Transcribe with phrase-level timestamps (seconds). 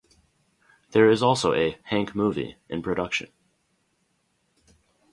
[0.93, 3.27] There is also a 'Hank movie' in production.